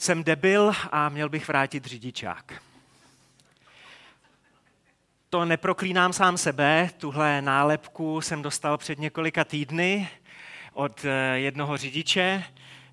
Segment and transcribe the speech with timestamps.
[0.00, 2.62] jsem debil a měl bych vrátit řidičák.
[5.30, 10.08] To neproklínám sám sebe, tuhle nálepku jsem dostal před několika týdny
[10.72, 12.44] od eh, jednoho řidiče,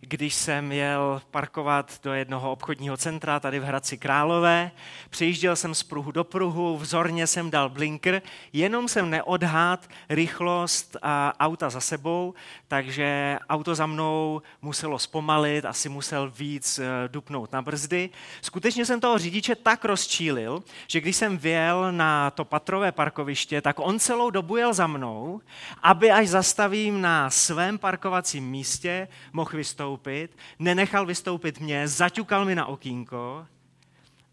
[0.02, 4.72] když jsem jel parkovat do jednoho obchodního centra tady v Hradci Králové.
[5.10, 8.22] Přijížděl jsem z pruhu do pruhu, vzorně jsem dal blinker,
[8.54, 12.34] jenom jsem neodhád rychlost a auta za sebou,
[12.68, 18.10] takže auto za mnou muselo zpomalit, asi musel víc eh, dupnout na brzdy.
[18.42, 23.76] Skutečně jsem toho řidiče tak rozčílil, že když jsem vjel na to patrové parkoviště, tak
[23.80, 25.42] on celou dobu jel za mnou,
[25.84, 32.56] aby až zastavím na svém parkovacím místě, mohl vystoupit vystoupit, nenechal vystoupit mě, zaťukal mi
[32.56, 33.48] na okýnko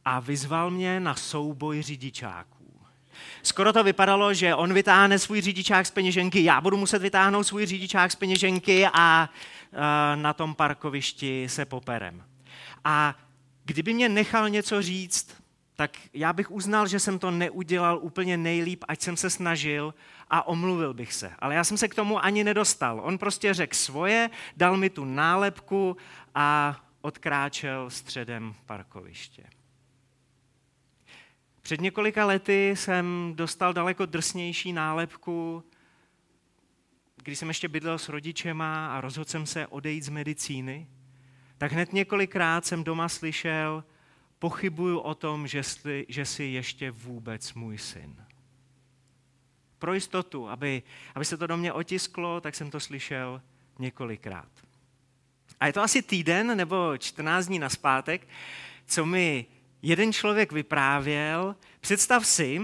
[0.05, 2.65] a vyzval mě na souboj řidičáků.
[3.43, 7.67] Skoro to vypadalo, že on vytáhne svůj řidičák z peněženky, já budu muset vytáhnout svůj
[7.67, 9.29] řidičák z peněženky a
[10.15, 12.25] na tom parkovišti se poperem.
[12.85, 13.15] A
[13.65, 15.44] kdyby mě nechal něco říct,
[15.77, 19.95] tak já bych uznal, že jsem to neudělal úplně nejlíp, ať jsem se snažil
[20.31, 21.33] a omluvil bych se.
[21.39, 23.01] Ale já jsem se k tomu ani nedostal.
[23.05, 25.97] On prostě řekl svoje, dal mi tu nálepku
[26.35, 29.45] a odkráčel středem parkoviště.
[31.63, 35.65] Před několika lety jsem dostal daleko drsnější nálepku,
[37.17, 40.89] když jsem ještě bydlel s rodičema a rozhodl jsem se odejít z medicíny,
[41.59, 43.85] tak hned několikrát jsem doma slyšel,
[44.45, 48.17] pochybuju o tom, že jsi, že jsi ještě vůbec můj syn.
[49.79, 50.83] Pro jistotu, aby,
[51.15, 53.43] aby se to do mě otisklo, tak jsem to slyšel
[53.79, 54.49] několikrát.
[55.61, 58.29] A je to asi týden nebo 14 dní naspátek,
[58.87, 59.47] co mi
[59.83, 61.57] jeden člověk vyprávěl.
[61.81, 62.61] Představ si,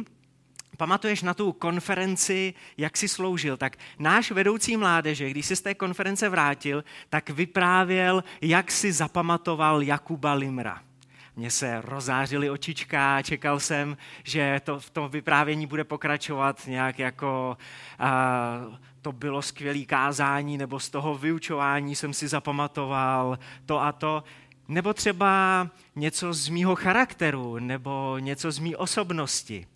[0.77, 5.75] pamatuješ na tu konferenci, jak si sloužil, tak náš vedoucí mládeže, když se z té
[5.75, 10.90] konference vrátil, tak vyprávěl, jak si zapamatoval Jakuba Limra.
[11.37, 17.57] Mně se rozářily očička, čekal jsem, že to v tom vyprávění bude pokračovat nějak jako
[17.99, 18.61] a,
[19.03, 24.25] to bylo skvělé kázání, nebo z toho vyučování jsem si zapamatoval to a to.
[24.69, 29.67] Nebo třeba něco z mýho charakteru, nebo něco z mý osobnosti.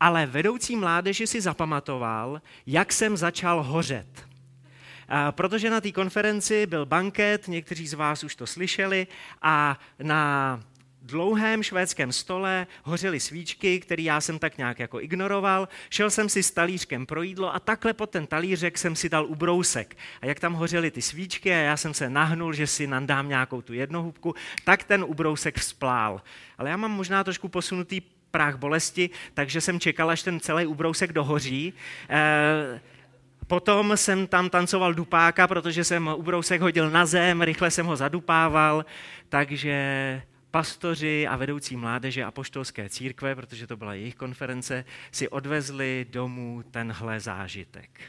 [0.00, 4.28] Ale vedoucí mládeže si zapamatoval, jak jsem začal hořet.
[5.30, 9.06] Protože na té konferenci byl banket, někteří z vás už to slyšeli,
[9.42, 10.60] a na
[11.08, 15.68] dlouhém švédském stole hořely svíčky, které já jsem tak nějak jako ignoroval.
[15.90, 19.26] Šel jsem si s talířkem pro jídlo a takhle pod ten talířek jsem si dal
[19.26, 19.96] ubrousek.
[20.22, 23.62] A jak tam hořely ty svíčky a já jsem se nahnul, že si nandám nějakou
[23.62, 26.22] tu jednohubku, tak ten ubrousek vzplál.
[26.58, 31.12] Ale já mám možná trošku posunutý práh bolesti, takže jsem čekal, až ten celý ubrousek
[31.12, 31.72] dohoří.
[32.10, 32.80] E-
[33.46, 38.84] Potom jsem tam tancoval dupáka, protože jsem ubrousek hodil na zem, rychle jsem ho zadupával,
[39.28, 39.72] takže
[40.50, 46.62] pastoři a vedoucí mládeže a poštolské církve, protože to byla jejich konference, si odvezli domů
[46.70, 48.00] tenhle zážitek.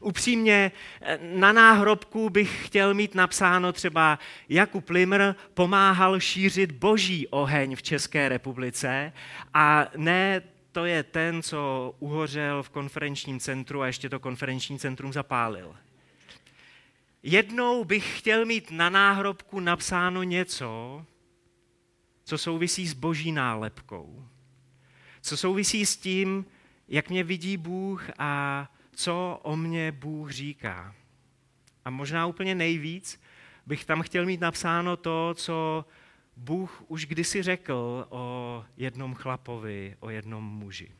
[0.00, 0.72] Upřímně,
[1.20, 8.28] na náhrobku bych chtěl mít napsáno třeba Jakub Limr pomáhal šířit boží oheň v České
[8.28, 9.12] republice
[9.54, 10.42] a ne
[10.72, 15.76] to je ten, co uhořel v konferenčním centru a ještě to konferenční centrum zapálil.
[17.22, 21.04] Jednou bych chtěl mít na náhrobku napsáno něco,
[22.30, 24.28] co souvisí s boží nálepkou,
[25.20, 26.46] co souvisí s tím,
[26.88, 30.94] jak mě vidí Bůh a co o mě Bůh říká.
[31.84, 33.20] A možná úplně nejvíc
[33.66, 35.84] bych tam chtěl mít napsáno to, co
[36.36, 40.92] Bůh už kdysi řekl o jednom chlapovi, o jednom muži.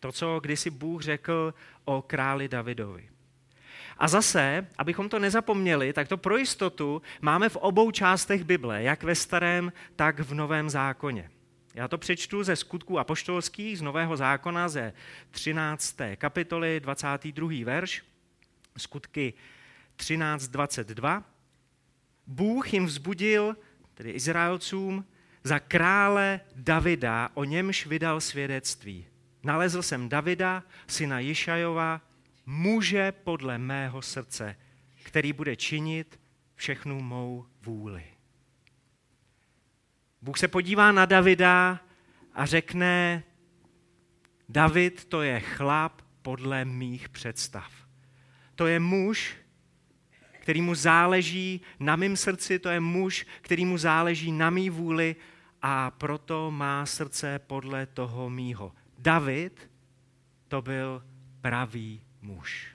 [0.00, 1.54] To, co kdysi Bůh řekl
[1.84, 3.08] o králi Davidovi.
[3.98, 9.02] A zase, abychom to nezapomněli, tak to pro jistotu máme v obou částech Bible, jak
[9.02, 11.30] ve starém, tak v novém zákoně.
[11.74, 14.92] Já to přečtu ze skutků apoštolských z Nového zákona ze
[15.30, 15.96] 13.
[16.16, 17.50] kapitoly 22.
[17.64, 18.02] verš,
[18.76, 19.34] skutky
[19.96, 21.22] 13.22.
[22.26, 23.56] Bůh jim vzbudil,
[23.94, 25.04] tedy Izraelcům,
[25.44, 29.06] za krále Davida, o němž vydal svědectví.
[29.42, 32.00] Nalezl jsem Davida, syna Jišajova,
[32.46, 34.56] muže podle mého srdce,
[35.02, 36.20] který bude činit
[36.54, 38.04] všechnu mou vůli.
[40.22, 41.80] Bůh se podívá na Davida
[42.34, 43.22] a řekne,
[44.48, 47.72] David to je chlap podle mých představ.
[48.54, 49.36] To je muž,
[50.40, 55.16] který mu záleží na mém srdci, to je muž, který mu záleží na mý vůli
[55.62, 58.72] a proto má srdce podle toho mýho.
[58.98, 59.70] David
[60.48, 61.04] to byl
[61.40, 62.66] pravý muž.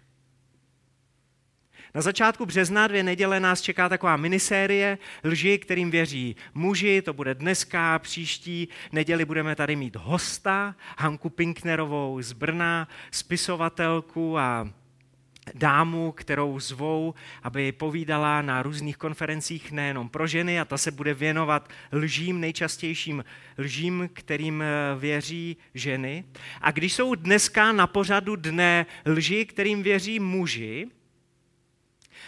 [1.94, 7.36] Na začátku března dvě neděle nás čeká taková minisérie lži, kterým věří muži, to bude
[7.36, 14.70] dneska, příští neděli budeme tady mít hosta, Hanku Pinknerovou z Brna, spisovatelku a
[15.56, 17.14] dámu, kterou zvou,
[17.44, 23.24] aby povídala na různých konferencích nejenom pro ženy a ta se bude věnovat lžím, nejčastějším
[23.58, 24.66] lžím, kterým eh,
[25.00, 26.24] věří ženy.
[26.62, 30.88] A když jsou dneska na pořadu dne lži, kterým věří muži,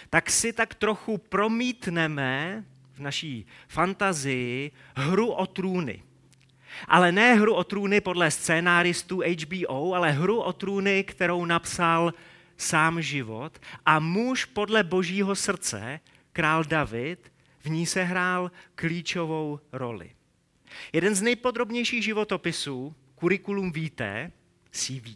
[0.10, 6.04] tak si tak trochu promítneme v naší fantazii hru o trůny.
[6.88, 12.14] Ale ne hru o trůny podle scénáristů HBO, ale hru o trůny, kterou napsal
[12.58, 16.00] sám život a muž podle božího srdce,
[16.34, 20.12] král David, v ní se hrál klíčovou roli.
[20.94, 24.32] Jeden z nejpodrobnějších životopisů, kurikulum víte,
[24.72, 25.16] CV,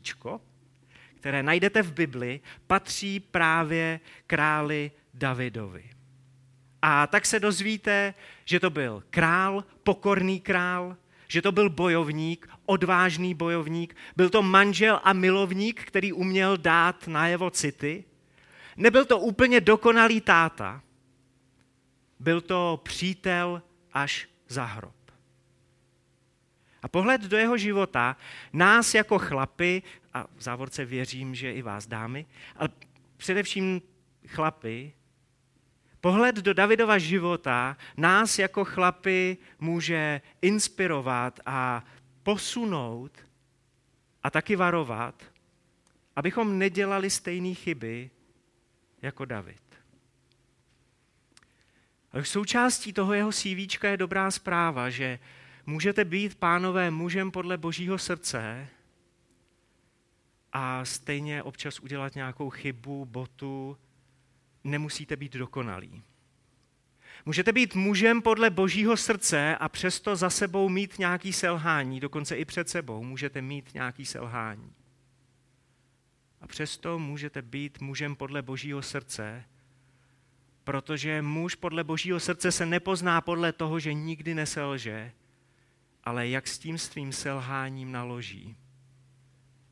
[1.16, 5.90] které najdete v Bibli, patří právě králi Davidovi.
[6.82, 8.14] A tak se dozvíte,
[8.46, 10.98] že to byl král, pokorný král,
[11.28, 17.50] že to byl bojovník, odvážný bojovník, byl to manžel a milovník, který uměl dát najevo
[17.50, 18.04] city.
[18.78, 20.82] Nebyl to úplně dokonalý táta,
[22.20, 23.62] byl to přítel
[23.94, 24.96] až za hrob.
[26.82, 28.18] A pohled do jeho života
[28.54, 29.84] nás jako chlapy,
[30.14, 32.26] a v závorce věřím, že i vás dámy,
[32.56, 32.70] ale
[33.18, 33.82] především
[34.28, 34.94] chlapy,
[36.02, 41.84] Pohled do Davidova života nás jako chlapy může inspirovat a
[42.28, 43.18] posunout
[44.24, 45.24] a taky varovat,
[46.16, 48.10] abychom nedělali stejné chyby
[49.02, 49.64] jako David.
[52.22, 55.20] Součástí toho jeho CV je dobrá zpráva, že
[55.66, 58.68] můžete být, pánové, mužem podle božího srdce
[60.54, 63.78] a stejně občas udělat nějakou chybu, botu,
[64.64, 66.04] nemusíte být dokonalí.
[67.28, 72.46] Můžete být mužem podle božího srdce a přesto za sebou mít nějaký selhání, dokonce i
[72.46, 74.74] před sebou můžete mít nějaký selhání.
[76.42, 79.44] A přesto můžete být mužem podle božího srdce,
[80.64, 85.12] protože muž podle božího srdce se nepozná podle toho, že nikdy neselže,
[86.04, 88.58] ale jak s tím svým selháním naloží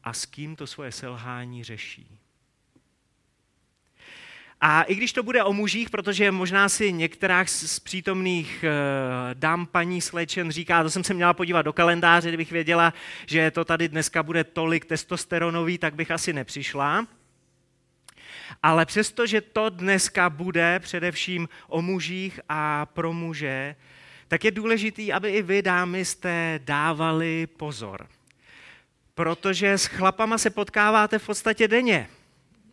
[0.03, 2.19] a s kým to svoje selhání řeší.
[4.61, 8.71] A i když to bude o mužích, protože možná si některá z přítomných eh,
[9.33, 12.93] dám paní slečen říká, to jsem se měla podívat do kalendáře, kdybych věděla,
[13.25, 17.07] že to tady dneska bude tolik testosteronový, tak bych asi nepřišla.
[18.63, 23.75] Ale přesto, že to dneska bude především o mužích a pro muže,
[24.27, 28.07] tak je důležité, aby i vy, dámy, jste dávali pozor.
[29.15, 32.09] Protože s chlapama se potkáváte v podstatě denně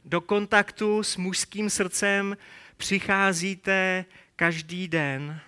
[0.04, 2.37] do kontaktu s mužským srdcem
[2.76, 4.04] přicházíte
[4.37, 5.40] každý den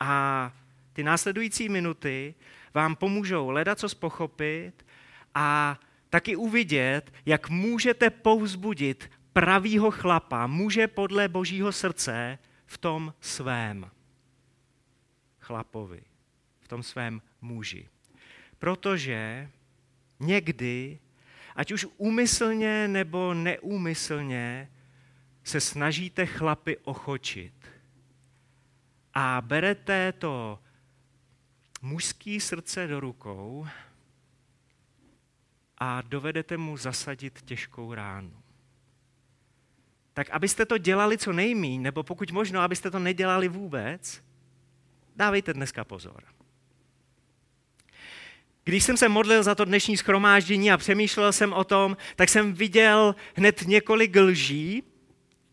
[0.00, 0.52] a
[0.92, 2.34] ty následující minuty
[2.74, 4.86] vám pomůžou leda co pochopit
[5.34, 5.80] a
[6.10, 13.90] taky uvidět, jak můžete povzbudit pravýho chlapa, muže podle božího srdce v tom svém
[15.40, 16.02] chlapovi,
[16.60, 17.88] v tom svém muži.
[18.58, 19.50] Protože
[20.20, 20.98] někdy
[21.56, 24.70] ať už úmyslně nebo neúmyslně,
[25.44, 27.54] se snažíte chlapy ochočit.
[29.14, 30.58] A berete to
[31.82, 33.66] mužský srdce do rukou
[35.78, 38.42] a dovedete mu zasadit těžkou ránu.
[40.12, 44.22] Tak abyste to dělali co nejmíň, nebo pokud možno, abyste to nedělali vůbec,
[45.16, 46.35] dávejte dneska pozor.
[48.68, 52.52] Když jsem se modlil za to dnešní schromáždění a přemýšlel jsem o tom, tak jsem
[52.52, 54.82] viděl hned několik lží,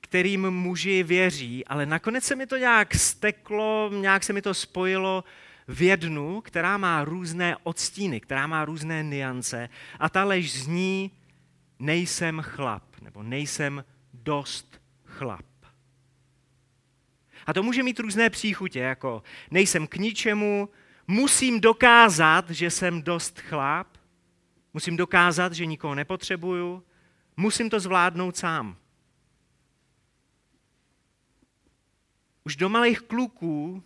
[0.02, 5.24] kterým muži věří, ale nakonec se mi to nějak steklo, nějak se mi to spojilo
[5.68, 11.12] v jednu, která má různé odstíny, která má různé niance a ta lež zní
[11.80, 15.46] nejsem chlap, nebo nejsem dost chlap.
[17.46, 20.70] A to může mít různé příchutě, jako nejsem k ničemu,
[21.08, 23.88] musím dokázat, že jsem dost chlap,
[24.74, 26.84] musím dokázat, že nikoho nepotřebuju,
[27.38, 28.78] musím to zvládnout sám.
[32.44, 33.84] Už do malých kluků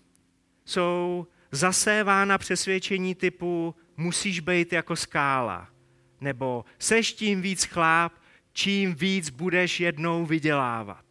[0.66, 5.70] jsou zasévána přesvědčení typu musíš být jako skála,
[6.22, 8.14] nebo seš tím víc chláp,
[8.54, 11.07] čím víc budeš jednou vydělávat.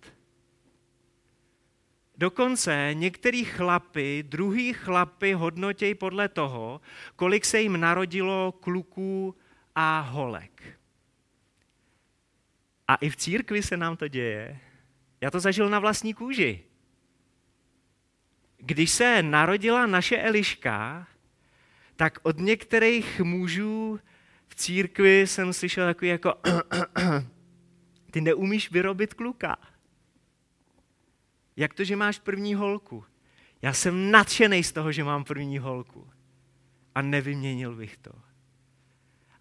[2.19, 6.81] Dokonce některý chlapy, druhý chlapy hodnotějí podle toho,
[7.17, 9.35] kolik se jim narodilo kluků
[9.75, 10.63] a holek.
[12.89, 14.61] A i v církvi se nám to děje.
[15.21, 16.65] Já to zažil na vlastní kůži.
[18.59, 21.07] Když se narodila naše Eliška,
[21.97, 24.01] tak od některých mužů
[24.49, 26.35] v církvi jsem slyšel takový jako
[28.11, 29.57] ty neumíš vyrobit kluka.
[31.57, 33.05] Jak to, že máš první holku?
[33.63, 36.09] Já jsem nadšený z toho, že mám první holku.
[36.95, 38.13] A nevyměnil bych to.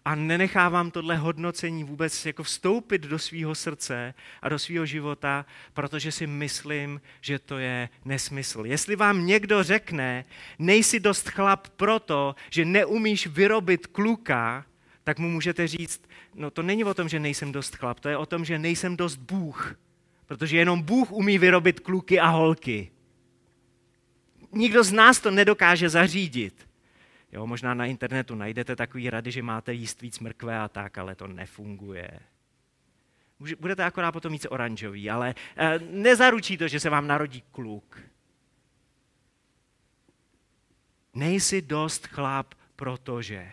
[0.04, 6.12] A nenechávám tohle hodnocení vůbec jako vstoupit do svého srdce a do svého života, protože
[6.12, 8.66] si myslím, že to je nesmysl.
[8.66, 10.24] Jestli vám někdo řekne,
[10.58, 14.66] nejsi dost chlap proto, že neumíš vyrobit kluka,
[15.04, 16.02] tak mu můžete říct,
[16.34, 18.96] no to není o tom, že nejsem dost chlap, to je o tom, že nejsem
[18.96, 19.76] dost Bůh.
[20.26, 22.90] Protože jenom Bůh umí vyrobit kluky a holky.
[24.52, 26.68] Nikdo z nás to nedokáže zařídit.
[27.32, 31.14] Jo, možná na internetu najdete takový rady, že máte jíst víc mrkve a tak, ale
[31.14, 32.10] to nefunguje.
[33.60, 38.00] Budete akorát potom víc oranžový, ale eh, nezaručí to, že se vám narodí kluk.
[41.14, 43.52] Nejsi dost chlap, protože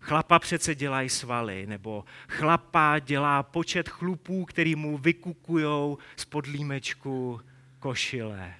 [0.00, 7.40] chlapa přece dělají svaly, nebo chlapa dělá počet chlupů, který mu vykukujou z podlímečku
[7.78, 8.54] košile.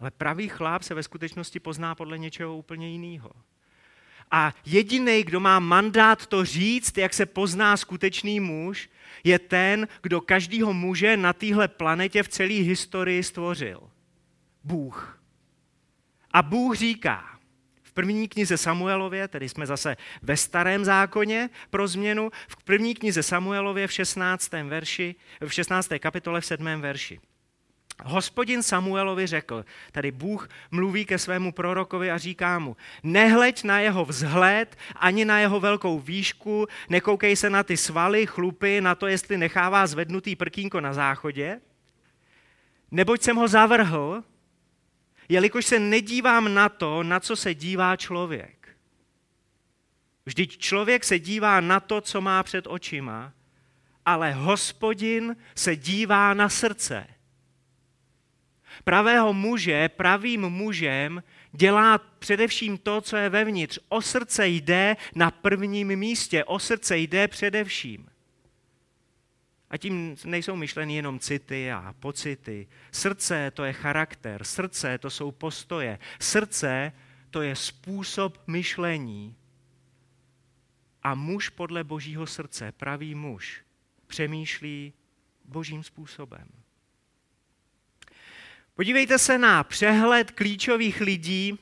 [0.00, 3.30] Ale pravý chlap se ve skutečnosti pozná podle něčeho úplně jiného.
[4.30, 8.90] A jediný, kdo má mandát to říct, jak se pozná skutečný muž,
[9.24, 13.90] je ten, kdo každýho muže na téhle planetě v celé historii stvořil.
[14.64, 15.20] Bůh.
[16.32, 17.35] A Bůh říká
[17.96, 23.86] první knize Samuelově, tedy jsme zase ve starém zákoně pro změnu, v první knize Samuelově
[23.86, 24.52] v 16.
[24.52, 25.88] verši, v 16.
[25.98, 26.80] kapitole v 7.
[26.80, 27.20] verši.
[28.04, 34.04] Hospodin Samuelovi řekl, tady Bůh mluví ke svému prorokovi a říká mu, nehleď na jeho
[34.04, 39.38] vzhled, ani na jeho velkou výšku, nekoukej se na ty svaly, chlupy, na to, jestli
[39.38, 41.60] nechává zvednutý prkínko na záchodě,
[42.90, 44.22] neboť jsem ho zavrhl,
[45.28, 48.68] jelikož se nedívám na to, na co se dívá člověk.
[50.26, 53.32] Vždyť člověk se dívá na to, co má před očima,
[54.06, 57.06] ale hospodin se dívá na srdce.
[58.84, 63.78] Pravého muže, pravým mužem dělá především to, co je vevnitř.
[63.88, 68.08] O srdce jde na prvním místě, o srdce jde především.
[69.70, 72.68] A tím nejsou myšleny jenom city a pocity.
[72.92, 76.92] Srdce to je charakter, srdce to jsou postoje, srdce
[77.30, 79.36] to je způsob myšlení.
[81.02, 83.62] A muž podle božího srdce, pravý muž,
[84.06, 84.92] přemýšlí
[85.44, 86.48] božím způsobem.
[88.74, 91.58] Podívejte se na přehled klíčových lidí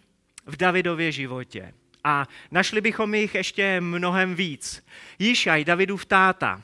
[0.47, 1.75] v Davidově životě.
[2.05, 4.87] A našli bychom jich ještě mnohem víc.
[5.19, 6.63] Jíšaj, Davidův táta.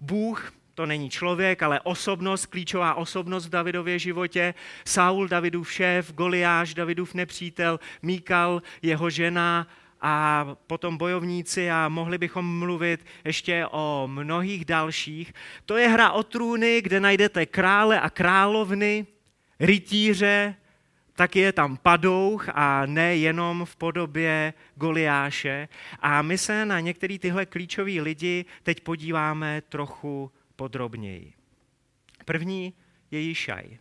[0.00, 4.54] Bůh, to není člověk, ale osobnost, klíčová osobnost v Davidově životě.
[4.84, 9.66] Saul, Davidův šéf, Goliáš, Davidův nepřítel, Míkal, jeho žena,
[10.04, 15.34] a potom bojovníci a mohli bychom mluvit ještě o mnohých dalších.
[15.66, 19.06] To je hra o trůny, kde najdete krále a královny,
[19.60, 20.54] rytíře,
[21.14, 25.68] tak je tam padouch a ne jenom v podobě Goliáše.
[25.98, 31.32] A my se na některé tyhle klíčové lidi teď podíváme trochu podrobněji.
[32.24, 32.74] První
[33.10, 33.78] je Jišaj,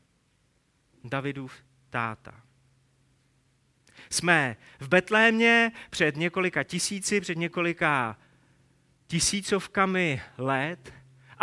[1.04, 1.54] Davidův
[1.90, 2.42] táta.
[4.10, 8.18] Jsme v Betlémě před několika tisíci, před několika
[9.08, 10.94] tisícovkami let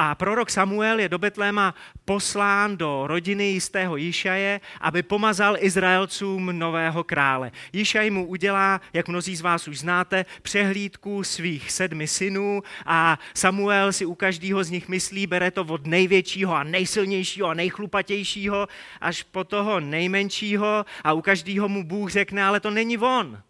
[0.00, 1.75] a prorok Samuel je do Betléma
[2.05, 7.52] poslán do rodiny jistého Jišaje, aby pomazal Izraelcům nového krále.
[7.73, 13.93] Jišaj mu udělá, jak mnozí z vás už znáte, přehlídku svých sedmi synů a Samuel
[13.93, 18.69] si u každého z nich myslí, bere to od největšího a nejsilnějšího a nejchlupatějšího
[19.00, 23.43] až po toho nejmenšího a u každého mu Bůh řekne, ale to není on.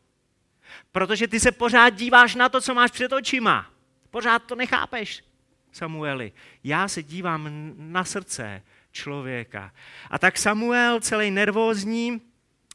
[0.93, 3.67] Protože ty se pořád díváš na to, co máš před očima.
[4.11, 5.27] Pořád to nechápeš.
[5.78, 6.32] Samueli,
[6.64, 9.73] já se dívám na srdce člověka.
[10.11, 12.20] A tak Samuel, celý nervózní,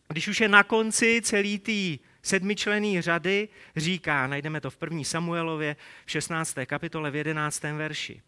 [0.07, 5.75] když už je na konci celý tý sedmičlený řady, říká, najdeme to v první Samuelově
[6.05, 6.55] v 16.
[6.65, 7.63] kapitole v 11.
[7.63, 8.21] verši.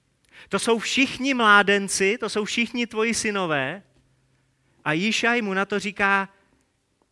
[0.49, 3.83] To jsou všichni mládenci, to jsou všichni tvoji synové.
[4.85, 6.29] A Jišaj mu na to říká,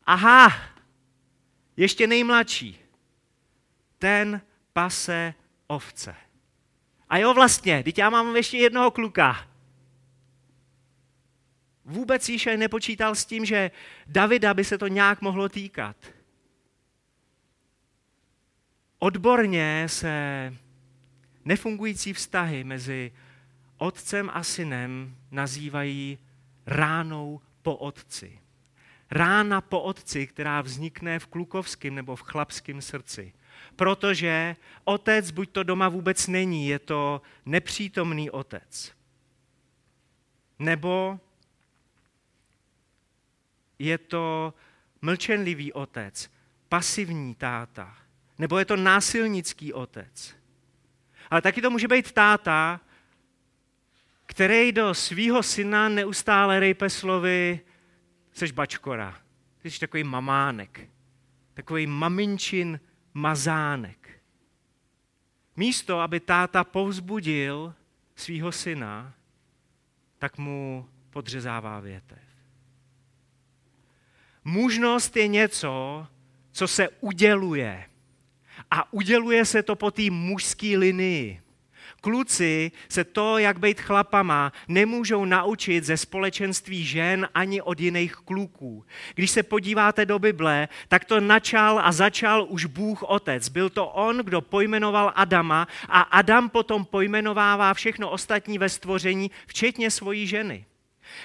[0.05, 0.53] aha,
[1.77, 2.79] ještě nejmladší,
[3.99, 4.41] ten
[4.73, 5.33] pase
[5.67, 6.15] ovce.
[7.13, 9.47] A jo, vlastně, teď já mám ještě jednoho kluka.
[11.85, 13.71] Vůbec Jíšaj nepočítal s tím, že
[14.07, 15.97] Davida by se to nějak mohlo týkat.
[18.99, 20.53] Odborně se
[21.45, 23.11] nefungující vztahy mezi
[23.77, 26.19] otcem a synem nazývají
[26.65, 28.39] ránou po otci.
[29.11, 33.33] Rána po otci, která vznikne v klukovském nebo v chlapském srdci.
[33.75, 38.93] Protože otec buď to doma vůbec není, je to nepřítomný otec.
[40.59, 41.19] Nebo
[43.79, 44.53] je to
[45.01, 46.31] mlčenlivý otec,
[46.69, 47.97] pasivní táta,
[48.39, 50.35] nebo je to násilnický otec.
[51.29, 52.79] Ale taky to může být táta,
[54.25, 57.59] který do svého syna neustále rejpe slovy
[58.33, 59.19] seš bačkora,
[59.63, 60.89] jsi takový mamánek,
[61.53, 62.79] takový maminčin
[63.13, 64.21] mazánek.
[65.55, 67.73] Místo, aby táta povzbudil
[68.15, 69.13] svého syna,
[70.17, 72.23] tak mu podřezává větev.
[74.43, 76.07] Mužnost je něco,
[76.51, 77.89] co se uděluje.
[78.71, 81.42] A uděluje se to po té mužské linii.
[82.03, 88.85] Kluci se to, jak být chlapama, nemůžou naučit ze společenství žen ani od jiných kluků.
[89.15, 93.49] Když se podíváte do Bible, tak to načal a začal už Bůh Otec.
[93.49, 99.91] Byl to on, kdo pojmenoval Adama a Adam potom pojmenovává všechno ostatní ve stvoření, včetně
[99.91, 100.65] svojí ženy.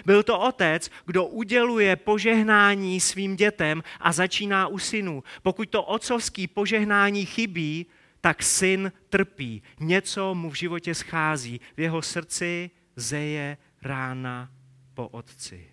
[0.06, 5.24] Byl to otec, kdo uděluje požehnání svým dětem a začíná u synů.
[5.42, 7.86] Pokud to otcovský požehnání chybí,
[8.20, 9.62] tak syn trpí.
[9.80, 11.60] Něco mu v životě schází.
[11.76, 14.52] V jeho srdci zeje rána
[14.94, 15.70] po otci.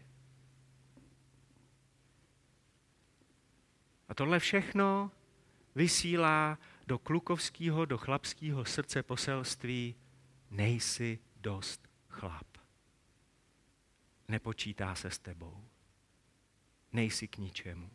[4.09, 5.11] A tohle všechno
[5.75, 9.95] vysílá do klukovského, do chlapského srdce poselství
[10.51, 12.47] nejsi dost chlap.
[14.27, 15.63] Nepočítá se s tebou.
[16.93, 17.89] Nejsi k ničemu.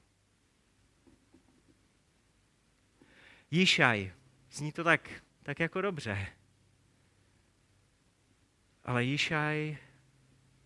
[3.50, 4.12] Jišaj
[4.52, 5.10] Zní to tak,
[5.42, 6.26] tak jako dobře.
[8.84, 9.76] Ale Jišaj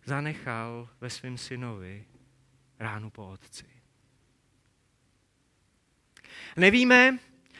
[0.05, 2.05] zanechal ve svém synovi
[2.79, 3.65] ránu po otci.
[6.57, 7.17] Nevíme,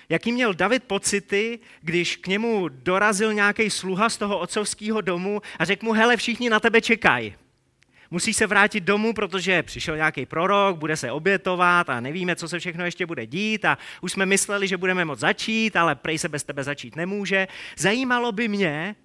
[0.10, 5.66] jaký měl David pocity, když k němu dorazil nějaký sluha z toho otcovského domu a
[5.66, 7.36] řekl mu, hele, všichni na tebe čekají
[8.12, 12.60] musí se vrátit domů, protože přišel nějaký prorok, bude se obětovat a nevíme, co se
[12.60, 16.30] všechno ještě bude dít a už jsme mysleli, že budeme moct začít, ale prej se
[16.30, 17.48] bez tebe začít nemůže.
[17.78, 18.96] Zajímalo by mě,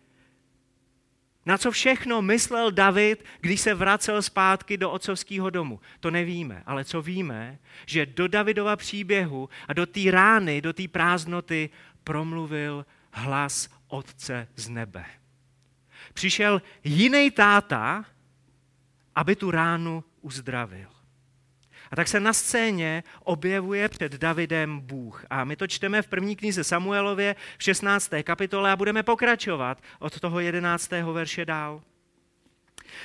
[1.46, 5.80] na co všechno myslel David, když se vracel zpátky do otcovského domu?
[6.00, 10.88] To nevíme, ale co víme, že do Davidova příběhu a do té rány, do té
[10.88, 11.70] prázdnoty
[12.04, 15.04] promluvil hlas Otce z nebe.
[16.14, 18.04] Přišel jiný táta,
[19.14, 20.88] aby tu ránu uzdravil.
[21.90, 25.24] A tak se na scéně objevuje před Davidem Bůh.
[25.30, 28.10] A my to čteme v první knize Samuelově v 16.
[28.22, 30.90] kapitole a budeme pokračovat od toho 11.
[31.12, 31.82] verše dál.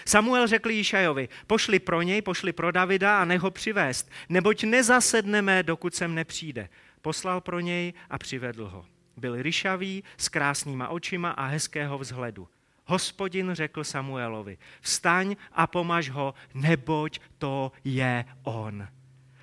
[0.06, 5.64] Samuel řekl Jíšajovi, pošli pro něj, pošli pro Davida a nech ho přivést, neboť nezasedneme,
[5.64, 6.70] dokud sem nepřijde.
[7.02, 8.86] Poslal pro něj a přivedl ho.
[9.18, 12.48] Byl ryšavý, s krásnýma očima a hezkého vzhledu.
[12.86, 18.88] Hospodin řekl Samuelovi, vstaň a pomaž ho, neboť to je on.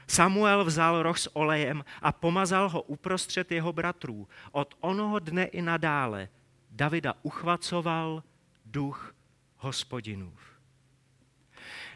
[0.06, 4.28] Samuel vzal roh s olejem a pomazal ho uprostřed jeho bratrů.
[4.52, 6.28] Od onoho dne i nadále
[6.70, 8.22] Davida uchvacoval
[8.66, 9.14] duch
[9.56, 10.40] hospodinův.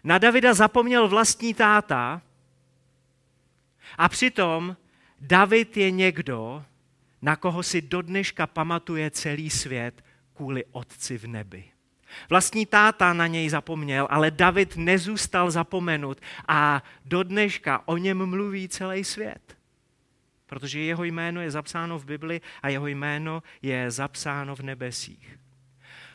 [0.05, 2.23] Na Davida zapomněl vlastní táta
[3.99, 4.77] a přitom
[5.21, 6.65] David je někdo,
[7.23, 10.05] na koho si do dneška pamatuje celý svět
[10.37, 11.65] kvůli otci v nebi.
[12.31, 18.69] Vlastní táta na něj zapomněl, ale David nezůstal zapomenut a do dneška o něm mluví
[18.69, 19.57] celý svět.
[20.47, 25.39] Protože jeho jméno je zapsáno v Bibli a jeho jméno je zapsáno v nebesích.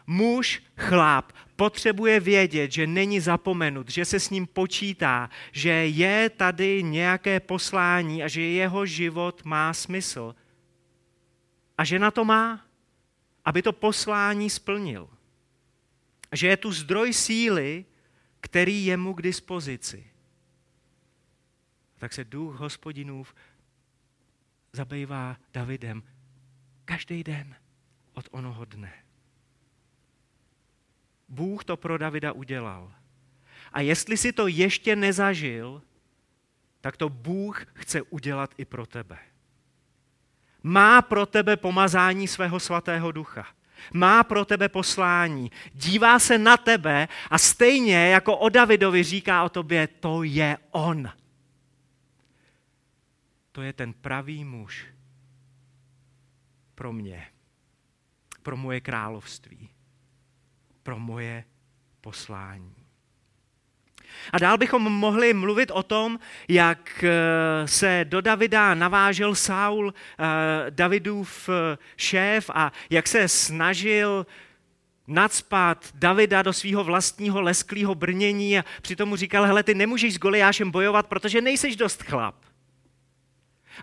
[0.08, 6.84] Muž, chlap, potřebuje vědět, že není zapomenut, že se s ním počítá, že je tady
[6.84, 10.36] nějaké poslání a že jeho život má smysl.
[11.78, 12.62] A že na to má
[13.46, 15.10] aby to poslání splnil.
[16.32, 17.86] Že je tu zdroj síly,
[18.42, 20.08] který je mu k dispozici.
[21.98, 23.36] Tak se duch hospodinův
[24.74, 26.04] zabývá Davidem
[26.86, 27.56] každý den
[28.14, 28.94] od onoho dne.
[31.30, 32.94] Bůh to pro Davida udělal.
[33.74, 35.82] A jestli si to ještě nezažil,
[36.82, 39.31] tak to Bůh chce udělat i pro tebe
[40.64, 43.48] má pro tebe pomazání svého svatého ducha.
[43.94, 45.52] Má pro tebe poslání.
[45.74, 51.10] Dívá se na tebe a stejně jako o Davidovi říká o tobě, to je on.
[53.52, 54.86] To je ten pravý muž
[56.76, 57.28] pro mě.
[58.44, 59.70] pro moje království,
[60.84, 61.44] pro moje
[62.02, 62.81] poslání.
[64.32, 70.26] A dál bychom mohli mluvit o tom, jak eh, se do Davida navážel Saul, eh,
[70.70, 74.26] Davidův eh, šéf, a jak se snažil
[75.08, 80.20] nadspat Davida do svého vlastního lesklého brnění a přitom mu říkal, hele, ty nemůžeš s
[80.20, 82.36] Goliášem bojovat, protože nejseš dost chlap.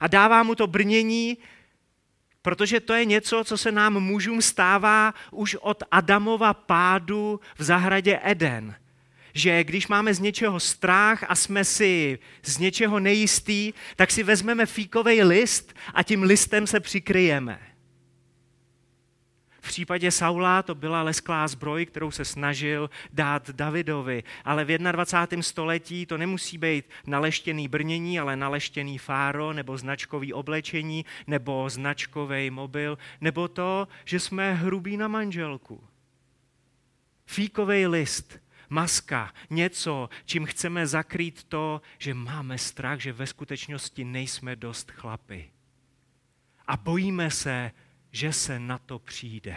[0.00, 1.38] A dává mu to brnění,
[2.42, 8.20] protože to je něco, co se nám mužům stává už od Adamova pádu v zahradě
[8.22, 8.74] Eden–
[9.38, 14.66] že když máme z něčeho strach a jsme si z něčeho nejistý, tak si vezmeme
[14.66, 17.60] fíkový list a tím listem se přikryjeme.
[19.60, 25.42] V případě Saula to byla lesklá zbroj, kterou se snažil dát Davidovi, ale v 21.
[25.42, 32.98] století to nemusí být naleštěný brnění, ale naleštěný fáro nebo značkový oblečení nebo značkový mobil,
[33.20, 35.84] nebo to, že jsme hrubí na manželku.
[37.26, 44.56] Fíkový list maska, něco, čím chceme zakrýt to, že máme strach, že ve skutečnosti nejsme
[44.56, 45.50] dost chlapy.
[46.66, 47.70] A bojíme se,
[48.10, 49.56] že se na to přijde.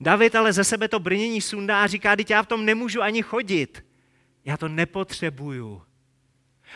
[0.00, 3.22] David ale ze sebe to brnění sundá a říká, teď já v tom nemůžu ani
[3.22, 3.86] chodit.
[4.44, 5.82] Já to nepotřebuju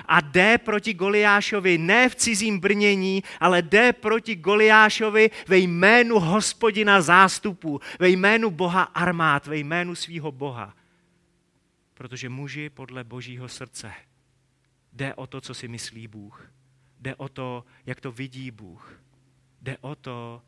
[0.04, 7.00] a jde proti Goliášovi ne v cizím brnění, ale jde proti Goliášovi ve jménu hospodina
[7.00, 10.76] zástupů, ve jménu Boha armád, ve jménu svého Boha.
[11.94, 13.92] Protože muži podle božího srdce
[14.96, 16.52] jde o to, co si myslí Bůh.
[17.00, 19.00] Jde o to, jak to vidí Bůh.
[19.62, 20.42] Jde o to,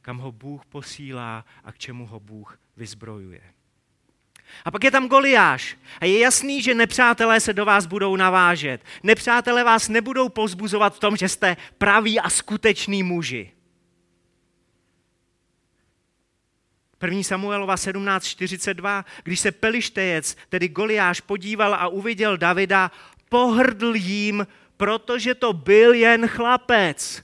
[0.00, 3.42] kam ho Bůh posílá a k čemu ho Bůh vyzbrojuje.
[4.64, 5.76] A pak je tam Goliáš.
[6.00, 8.84] A je jasný, že nepřátelé se do vás budou navážet.
[9.02, 13.52] Nepřátelé vás nebudou pozbuzovat v tom, že jste praví a skutečný muži.
[17.02, 17.22] 1.
[17.22, 22.90] Samuelova 17.42, když se Pelištejec, tedy Goliáš, podíval a uviděl Davida,
[23.28, 27.22] pohrdl jím, protože to byl jen chlapec.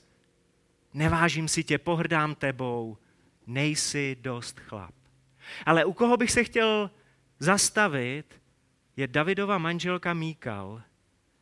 [0.94, 2.96] Nevážím si tě, pohrdám tebou,
[3.46, 4.94] nejsi dost chlap.
[5.66, 6.90] Ale u koho bych se chtěl
[7.38, 8.40] zastavit,
[8.96, 10.82] je Davidova manželka Míkal.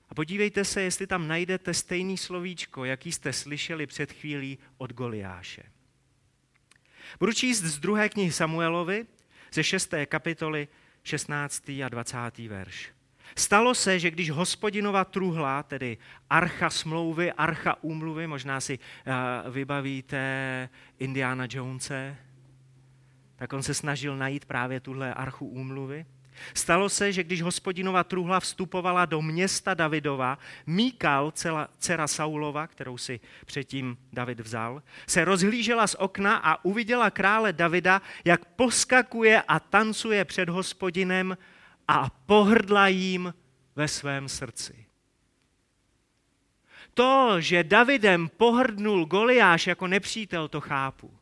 [0.08, 5.62] A podívejte se, jestli tam najdete stejný slovíčko, jaký jste slyšeli před chvílí od Goliáše.
[7.20, 9.06] Budu číst z druhé knihy Samuelovi,
[9.52, 10.68] ze šesté kapitoly
[11.02, 11.68] 16.
[11.68, 12.38] a 20.
[12.38, 12.88] verš.
[13.36, 15.98] Stalo se, že když hospodinova truhla, tedy
[16.30, 22.16] archa smlouvy, archa úmluvy, možná si uh, vybavíte Indiana Jonese,
[23.36, 26.06] tak on se snažil najít právě tuhle archu úmluvy.
[26.54, 31.32] Stalo se, že když hospodinova truhla vstupovala do města Davidova, Míkal,
[31.78, 38.02] dcera Saulova, kterou si předtím David vzal, se rozhlížela z okna a uviděla krále Davida,
[38.24, 41.36] jak poskakuje a tancuje před hospodinem
[41.88, 43.34] a pohrdla jím
[43.76, 44.86] ve svém srdci.
[46.94, 51.18] To, že Davidem pohrdnul Goliáš jako nepřítel, to chápu.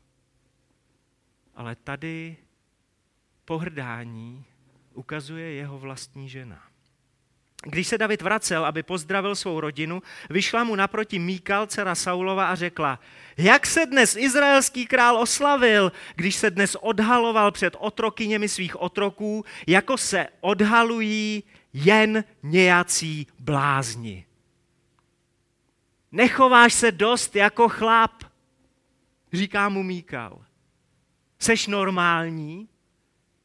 [1.57, 2.37] Ale tady
[3.45, 4.45] pohrdání
[4.95, 6.63] ukazuje jeho vlastní žena.
[7.67, 12.55] Když se David vracel, aby pozdravil svou rodinu, vyšla mu naproti Míkal, dcera Saulova a
[12.55, 13.01] řekla,
[13.37, 19.97] jak se dnes izraelský král oslavil, když se dnes odhaloval před otrokyněmi svých otroků, jako
[19.97, 24.27] se odhalují jen nějací blázni.
[26.13, 28.25] Nechováš se dost jako chlap,
[29.33, 30.45] říká mu Míkal.
[31.39, 32.69] Seš normální?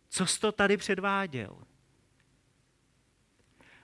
[0.10, 1.58] Co jsi to tady předváděl?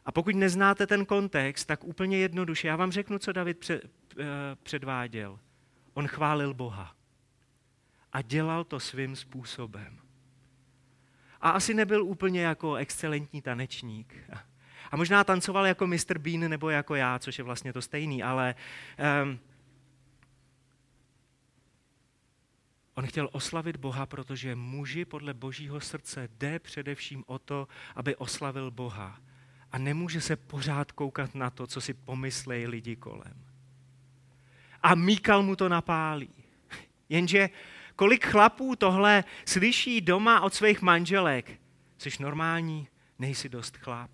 [0.05, 3.81] A pokud neznáte ten kontext, tak úplně jednoduše, já vám řeknu, co David eh,
[4.63, 5.39] předváděl.
[5.93, 6.95] On chválil Boha.
[8.13, 9.99] A dělal to svým způsobem.
[11.41, 14.15] A asi nebyl úplně jako excelentní tanečník.
[14.91, 16.17] A možná tancoval jako Mr.
[16.17, 18.55] Bean nebo jako já, což je vlastně to stejný, ale
[19.23, 19.39] um,
[22.95, 28.71] On chtěl oslavit Boha, protože muži podle božího srdce jde především o to, aby oslavil
[28.71, 29.19] Boha.
[29.71, 33.45] A nemůže se pořád koukat na to, co si pomyslejí lidi kolem.
[34.81, 36.29] A Míkal mu to napálí.
[37.09, 37.49] Jenže
[37.95, 41.59] kolik chlapů tohle slyší doma od svých manželek?
[41.97, 42.87] Jsi normální?
[43.19, 44.11] Nejsi dost chlap.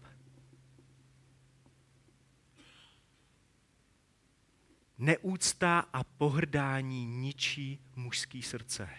[5.01, 8.89] Neúcta a pohrdání ničí mužský srdce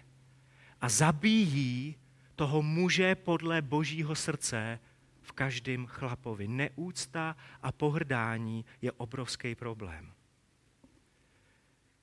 [0.81, 1.97] a zabíjí
[2.35, 4.79] toho muže podle božího srdce
[5.23, 6.49] v každém chlapovi.
[6.49, 10.13] Neúcta a pohrdání je obrovský problém.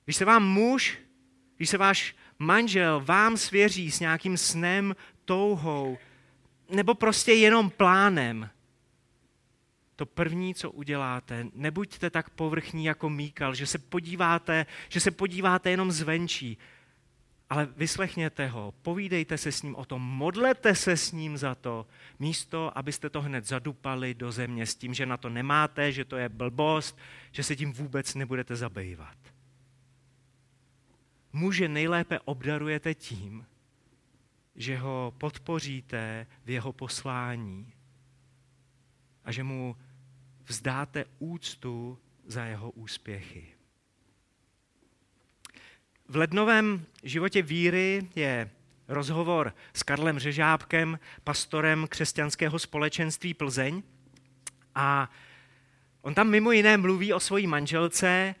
[0.04, 0.98] Když se vám muž,
[1.56, 5.98] když se váš manžel vám svěří s nějakým snem, touhou,
[6.70, 8.50] nebo prostě jenom plánem,
[10.00, 15.70] to první, co uděláte, nebuďte tak povrchní jako Míkal, že se podíváte, že se podíváte
[15.70, 16.58] jenom zvenčí,
[17.50, 21.86] ale vyslechněte ho, povídejte se s ním o tom, modlete se s ním za to,
[22.18, 26.16] místo, abyste to hned zadupali do země s tím, že na to nemáte, že to
[26.16, 26.98] je blbost,
[27.32, 29.16] že se tím vůbec nebudete zabývat.
[31.32, 33.46] Muže nejlépe obdarujete tím,
[34.56, 37.72] že ho podpoříte v jeho poslání
[39.24, 39.76] a že mu
[40.50, 43.46] vzdáte úctu za jeho úspěchy.
[46.08, 48.50] V lednovém životě víry je
[48.88, 53.82] rozhovor s Karlem Řežábkem, pastorem křesťanského společenství Plzeň.
[54.74, 55.10] A
[56.02, 58.34] on tam mimo jiné mluví o svojí manželce,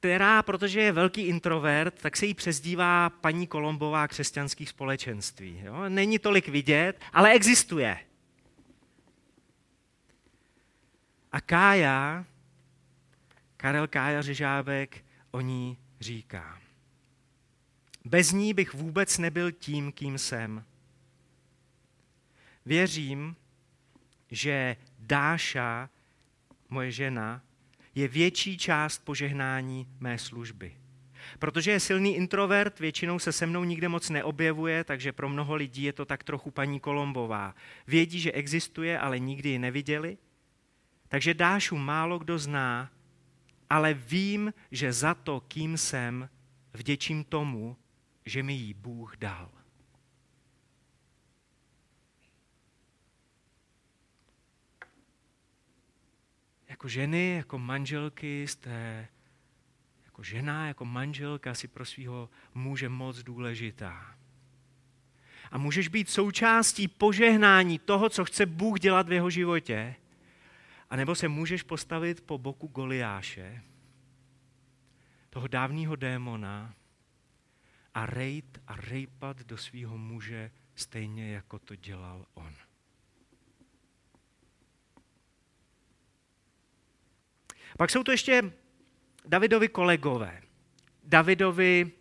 [0.00, 5.60] která, protože je velký introvert, tak se jí přezdívá paní Kolombová křesťanských společenství.
[5.64, 5.88] Jo?
[5.88, 8.05] Není tolik vidět, ale existuje.
[11.36, 12.24] A Kája,
[13.56, 16.60] Karel Kája Řežábek o ní říká.
[18.04, 20.64] Bez ní bych vůbec nebyl tím, kým jsem.
[22.66, 23.36] Věřím,
[24.30, 25.90] že Dáša,
[26.68, 27.42] moje žena,
[27.94, 30.76] je větší část požehnání mé služby.
[31.38, 35.82] Protože je silný introvert, většinou se se mnou nikde moc neobjevuje, takže pro mnoho lidí
[35.82, 37.54] je to tak trochu paní Kolombová.
[37.86, 40.18] Vědí, že existuje, ale nikdy ji neviděli.
[41.08, 42.90] Takže Dášu málo kdo zná,
[43.70, 46.28] ale vím, že za to, kým jsem,
[46.72, 47.76] vděčím tomu,
[48.24, 49.50] že mi ji Bůh dal.
[56.68, 59.08] Jako ženy, jako manželky jste
[60.04, 64.16] jako žena, jako manželka si pro svého muže moc důležitá.
[65.50, 69.94] A můžeš být součástí požehnání toho, co chce Bůh dělat v jeho životě,
[70.90, 73.62] a nebo se můžeš postavit po boku Goliáše,
[75.30, 76.74] toho dávného démona,
[77.96, 82.54] a rejt a rejpat do svého muže stejně, jako to dělal on.
[87.78, 88.52] Pak jsou to ještě
[89.24, 90.42] Davidovi kolegové,
[91.04, 91.92] Davidovi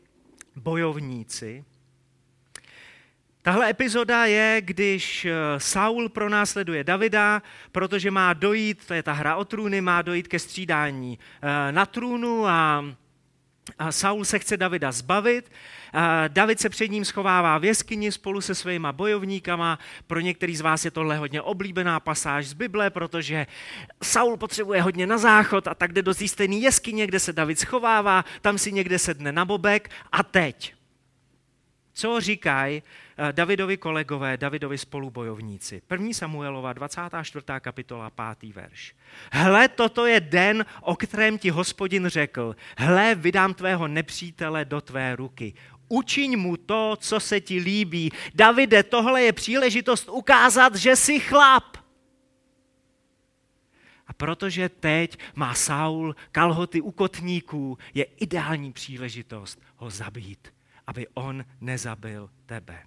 [0.55, 1.65] bojovníci,
[3.45, 9.35] Tahle epizoda je, když eh, Saul pronásleduje Davida, protože má dojít, to je ta hra
[9.35, 12.85] o trůny, má dojít ke střídání eh, na trůnu a,
[13.89, 15.51] Saul se chce Davida zbavit.
[15.93, 19.79] A David se před ním schovává v jeskyni spolu se svýma bojovníkama.
[20.07, 23.47] Pro některý z vás je tohle hodně oblíbená pasáž z Bible, protože
[24.03, 28.25] Saul potřebuje hodně na záchod a tak jde do stejné jeskyně, kde se David schovává,
[28.41, 30.73] tam si někde sedne na bobek a teď.
[31.93, 35.81] Co říkají Eh, Davidovi kolegové, Davidovi spolubojovníci.
[35.91, 36.13] 1.
[36.13, 37.45] Samuelova, 24.
[37.59, 38.53] kapitola, 5.
[38.55, 38.95] verš.
[39.31, 42.55] Hle, toto je den, o kterém ti hospodin řekl.
[42.77, 45.53] Hle, vydám tvého nepřítele do tvé ruky.
[45.87, 48.11] Učiň mu to, co se ti líbí.
[48.33, 51.77] Davide, tohle je příležitost ukázat, že jsi chlap.
[54.07, 60.53] A protože teď má Saul kalhoty u kotníků, je ideální příležitost ho zabít,
[60.87, 62.83] aby on nezabil tebe.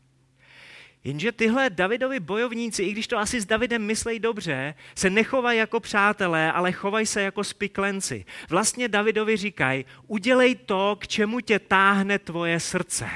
[1.09, 5.81] Jenže tyhle Davidovi bojovníci, i když to asi s Davidem myslej dobře, se nechovají jako
[5.81, 8.25] přátelé, ale chovají se jako spiklenci.
[8.49, 13.11] Vlastně Davidovi říkají, udělej to, k čemu tě táhne tvoje srdce.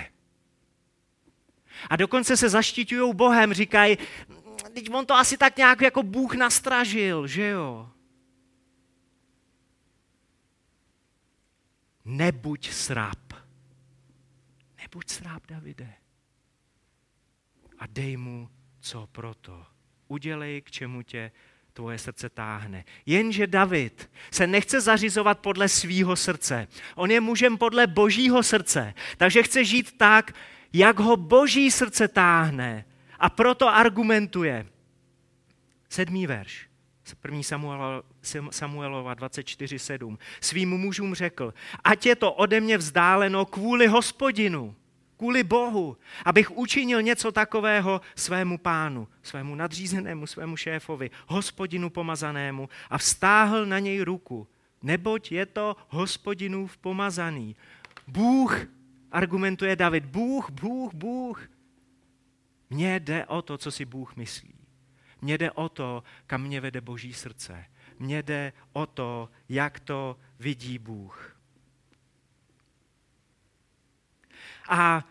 [1.90, 3.98] A dokonce se zaštiťují Bohem, říkají,
[4.74, 7.90] teď on to asi tak nějak jako Bůh nastražil, že jo?
[12.04, 13.32] Nebuď sráp.
[14.78, 16.01] Nebuď sráp, Davide
[17.82, 18.48] a dej mu
[18.80, 19.66] co proto.
[20.08, 21.30] Udělej, k čemu tě
[21.72, 22.84] tvoje srdce táhne.
[23.06, 26.68] Jenže David se nechce zařizovat podle svýho srdce.
[26.94, 28.94] On je mužem podle božího srdce.
[29.16, 30.32] Takže chce žít tak,
[30.72, 32.84] jak ho boží srdce táhne.
[33.18, 34.66] A proto argumentuje.
[35.88, 36.68] Sedmý verš.
[37.24, 37.42] 1.
[37.42, 38.02] Samuelova,
[38.50, 40.18] Samuelova 24.7.
[40.40, 44.76] Svým mužům řekl, ať je to ode mě vzdáleno kvůli hospodinu
[45.22, 52.98] kvůli Bohu, abych učinil něco takového svému pánu, svému nadřízenému, svému šéfovi, hospodinu pomazanému a
[52.98, 54.48] vztáhl na něj ruku.
[54.82, 57.56] Neboť je to hospodinův pomazaný.
[58.06, 58.66] Bůh,
[59.12, 61.48] argumentuje David, Bůh, Bůh, Bůh.
[62.70, 64.54] Mně jde o to, co si Bůh myslí.
[65.20, 67.64] Mně jde o to, kam mě vede Boží srdce.
[67.98, 71.36] Mně jde o to, jak to vidí Bůh.
[74.68, 75.04] A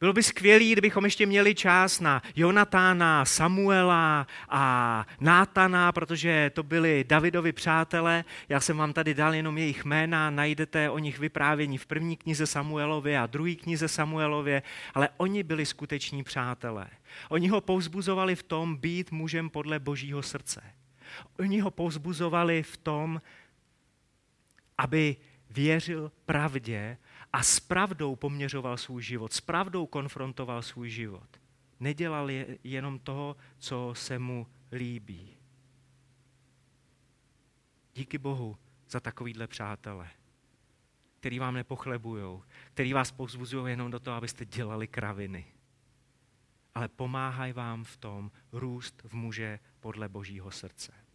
[0.00, 7.04] bylo by skvělé, kdybychom ještě měli čas na Jonatána, Samuela a Nátana, protože to byli
[7.08, 8.24] Davidovi přátelé.
[8.48, 12.46] Já jsem vám tady dal jenom jejich jména, najdete o nich vyprávění v první knize
[12.46, 14.62] Samuelově a druhé knize Samuelově,
[14.94, 16.86] ale oni byli skuteční přátelé.
[17.28, 20.62] Oni ho pouzbuzovali v tom být mužem podle božího srdce.
[21.38, 23.20] Oni ho pouzbuzovali v tom,
[24.78, 25.16] aby
[25.50, 26.98] věřil pravdě
[27.36, 31.40] a s pravdou poměřoval svůj život, s pravdou konfrontoval svůj život.
[31.80, 35.36] Nedělal je jenom toho, co se mu líbí.
[37.94, 38.56] Díky Bohu
[38.88, 40.08] za takovýhle přátele,
[41.20, 42.42] který vám nepochlebují,
[42.74, 45.46] který vás povzbuzují jenom do toho, abyste dělali kraviny.
[46.74, 51.05] Ale pomáhají vám v tom růst v muže podle božího srdce.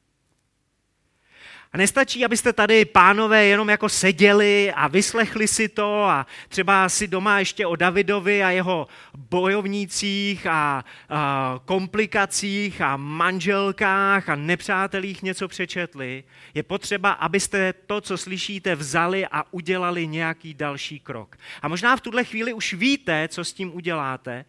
[1.73, 7.07] A nestačí, abyste tady, pánové, jenom jako seděli a vyslechli si to a třeba si
[7.07, 15.47] doma ještě o Davidovi a jeho bojovnících a, a komplikacích a manželkách a nepřátelích něco
[15.47, 16.23] přečetli.
[16.53, 21.37] Je potřeba, abyste to, co slyšíte, vzali a udělali nějaký další krok.
[21.61, 24.45] A možná v tuhle chvíli už víte, co s tím uděláte,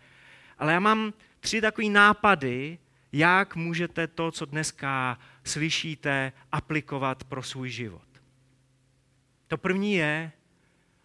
[0.58, 2.78] ale já mám tři takové nápady,
[3.12, 8.08] jak můžete to, co dneska slyšíte, aplikovat pro svůj život.
[9.48, 10.32] To první je,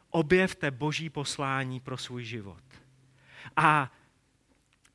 [0.10, 2.63] objevte boží poslání pro svůj život.
[3.56, 3.91] A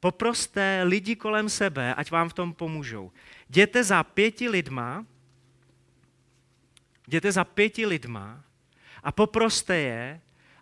[0.01, 3.13] poproste lidi kolem sebe, ať vám v tom pomůžou.
[3.49, 5.07] Jděte za pěti lidma,
[7.07, 8.45] jděte za pěti lidma
[9.03, 10.21] a poproste je,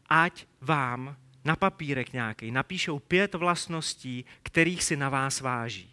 [0.08, 5.89] ať vám na papírek nějaký napíšou pět vlastností, kterých si na vás váží.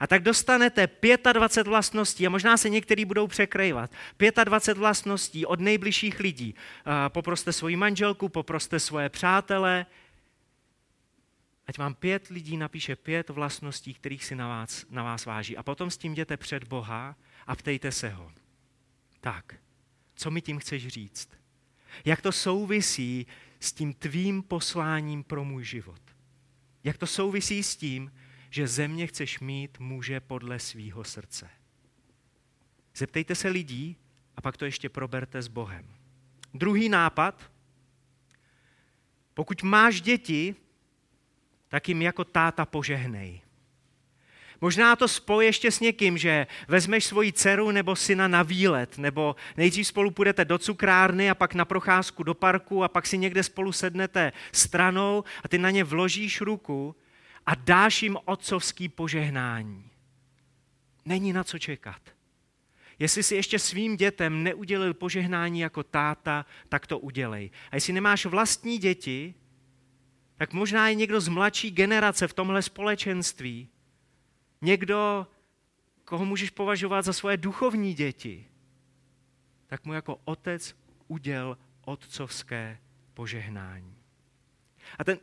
[0.00, 0.88] A tak dostanete
[1.32, 3.90] 25 vlastností, a možná se některý budou překrývat,
[4.44, 6.54] 25 vlastností od nejbližších lidí.
[7.08, 9.86] Poproste svoji manželku, poproste svoje přátele,
[11.66, 15.56] ať vám pět lidí napíše pět vlastností, kterých si na vás, na vás váží.
[15.56, 18.32] A potom s tím jděte před Boha a ptejte se ho.
[19.20, 19.54] Tak,
[20.14, 21.28] co mi tím chceš říct?
[22.04, 23.26] Jak to souvisí
[23.60, 26.00] s tím tvým posláním pro můj život?
[26.84, 28.12] Jak to souvisí s tím,
[28.50, 31.50] že země chceš mít muže podle svýho srdce.
[32.96, 33.96] Zeptejte se lidí
[34.36, 35.86] a pak to ještě proberte s Bohem.
[36.54, 37.50] Druhý nápad.
[39.34, 40.54] Pokud máš děti,
[41.68, 43.40] tak jim jako táta požehnej.
[44.60, 49.36] Možná to spoj ještě s někým, že vezmeš svoji dceru nebo syna na výlet, nebo
[49.56, 53.42] nejdřív spolu půjdete do cukrárny a pak na procházku do parku a pak si někde
[53.42, 56.96] spolu sednete stranou a ty na ně vložíš ruku
[57.46, 59.90] a dáš jim otcovský požehnání.
[61.04, 62.00] Není na co čekat.
[62.98, 67.50] Jestli si ještě svým dětem neudělil požehnání jako táta, tak to udělej.
[67.70, 69.34] A jestli nemáš vlastní děti,
[70.36, 73.68] tak možná je někdo z mladší generace v tomhle společenství.
[74.60, 75.26] Někdo,
[76.04, 78.46] koho můžeš považovat za svoje duchovní děti.
[79.66, 80.76] Tak mu jako otec
[81.08, 82.78] uděl otcovské
[83.14, 83.96] požehnání.
[84.98, 85.18] A ten,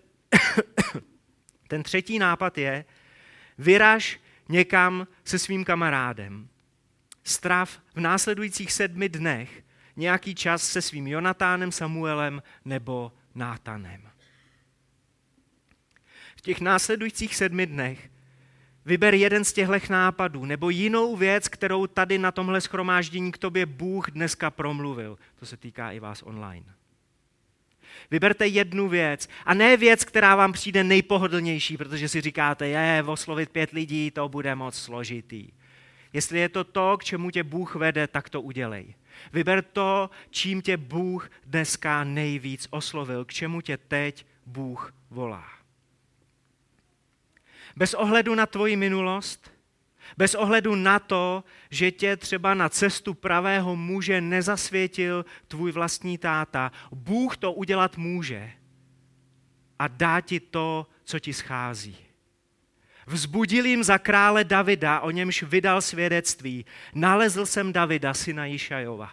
[1.67, 2.85] ten třetí nápad je,
[3.57, 6.49] vyraž někam se svým kamarádem.
[7.23, 9.63] Strav v následujících sedmi dnech
[9.95, 14.09] nějaký čas se svým Jonatánem, Samuelem nebo Nátanem.
[16.35, 18.09] V těch následujících sedmi dnech
[18.85, 23.65] vyber jeden z těchto nápadů nebo jinou věc, kterou tady na tomhle schromáždění k tobě
[23.65, 25.17] Bůh dneska promluvil.
[25.39, 26.75] To se týká i vás online.
[28.11, 33.49] Vyberte jednu věc a ne věc, která vám přijde nejpohodlnější, protože si říkáte, je, oslovit
[33.49, 35.47] pět lidí, to bude moc složitý.
[36.13, 38.95] Jestli je to to, k čemu tě Bůh vede, tak to udělej.
[39.33, 45.45] Vyber to, čím tě Bůh dneska nejvíc oslovil, k čemu tě teď Bůh volá.
[47.75, 49.52] Bez ohledu na tvoji minulost,
[50.17, 56.71] bez ohledu na to, že tě třeba na cestu pravého muže nezasvětil tvůj vlastní táta,
[56.91, 58.51] Bůh to udělat může
[59.79, 61.97] a dá ti to, co ti schází.
[63.07, 66.65] Vzbudil jim za krále Davida, o němž vydal svědectví.
[66.95, 69.11] Nalezl jsem Davida, syna Jišajova.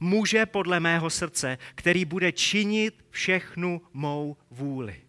[0.00, 5.02] Muže podle mého srdce, který bude činit všechnu mou vůli.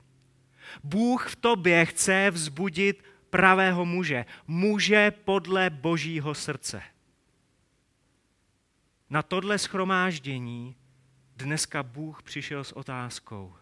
[0.84, 3.04] Bůh v tobě chce vzbudit
[3.34, 4.26] pravého muže.
[4.48, 6.84] Muže podle božího srdce.
[9.10, 10.76] Na tohle schromáždění
[11.36, 13.56] dneska Bůh přišel s otázkou.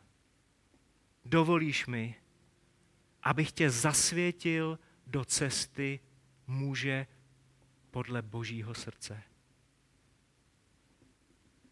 [1.26, 2.16] Dovolíš mi,
[3.24, 6.00] abych tě zasvětil do cesty
[6.48, 7.08] muže
[7.92, 9.24] podle božího srdce?